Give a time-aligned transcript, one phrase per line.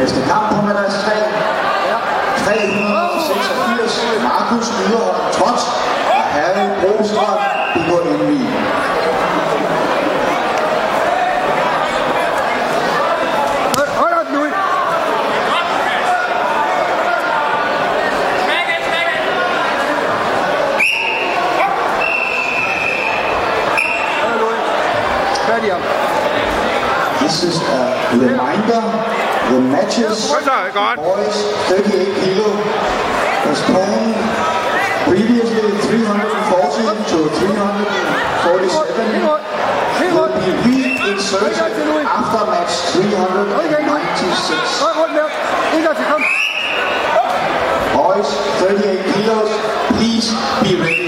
[0.00, 1.12] Næste kamp på madras 3.
[2.44, 4.22] 386.
[4.22, 5.64] Markus Yderholm Trots
[6.14, 7.38] og Harry Brostrøm.
[25.46, 25.82] Færdig ham.
[27.20, 29.29] This is a reminder.
[29.50, 30.30] The matches
[30.74, 30.98] godt.
[31.02, 32.48] boys 38 kilo
[33.42, 34.14] postponed
[35.10, 39.10] previously 340 to 347
[39.98, 44.80] Helt will be reinserted after match 396.
[44.82, 45.26] Hold rundt med.
[45.76, 46.22] En gang til, kom.
[47.98, 48.30] Boys
[48.62, 49.50] 38 kilos,
[49.96, 50.28] please
[50.62, 50.99] be ready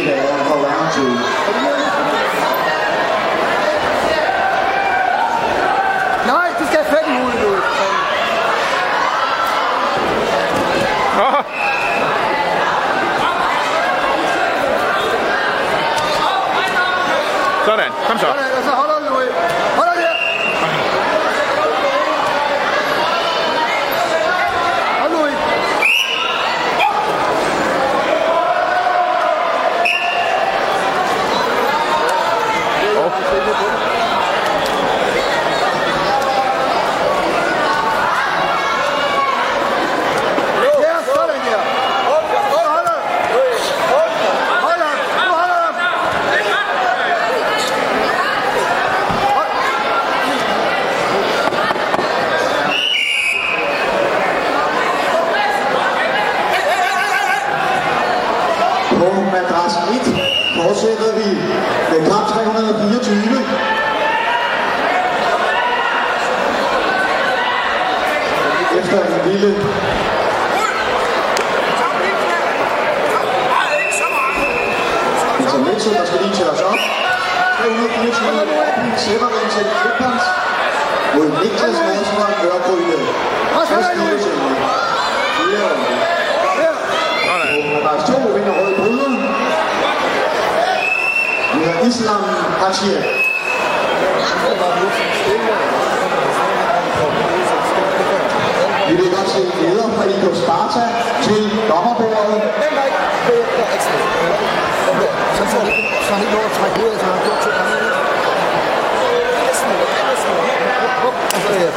[18.18, 18.51] Sådan, kom
[59.62, 60.02] madras 1
[60.56, 61.28] fortsætter vi
[61.90, 63.38] med kamp 324.
[68.78, 69.50] Efter en lille
[75.40, 76.78] intermezzo, der skal lige tælles op.
[77.58, 80.24] 324 Severin til Klippers
[81.14, 82.68] mod Niklas Madsen og
[83.58, 84.24] Og så er der Louis.
[85.36, 85.72] Flere
[86.60, 86.74] Her.
[87.26, 87.82] Sådan.
[87.84, 89.12] Madras 2 vinder Røde Bryder.
[91.54, 92.22] Vi har Islam
[92.60, 93.02] Hachier.
[98.88, 100.82] Vi godt se leder fra IK Sparta
[101.22, 102.42] til dommerbordet.
[102.42, 102.92] Er.
[105.36, 107.76] Så får han ikke, lov at trække ud, så han har gjort to gange.
[109.46, 109.70] Næsten,
[110.08, 110.34] næsten.
[111.02, 111.70] Hop, og så det.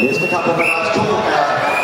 [0.00, 1.57] Næste kamp på Madras 2 er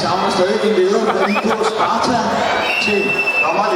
[0.00, 2.18] savner stadig en leder, der lige på Sparta
[2.84, 3.00] til
[3.44, 3.70] dommerleder.